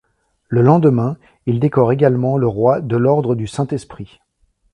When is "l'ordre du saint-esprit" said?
2.97-4.19